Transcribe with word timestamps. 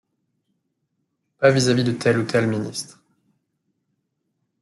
Pas 1.37 1.51
vis-à-vis 1.51 1.83
de 1.83 1.91
tel 1.91 2.17
ou 2.17 2.23
tel 2.23 2.47
ministre. 2.47 2.99